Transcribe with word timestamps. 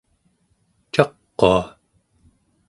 caqua 0.91 1.59